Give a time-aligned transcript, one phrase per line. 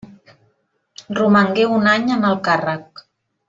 [1.19, 3.09] Romangué un any en el càrrec.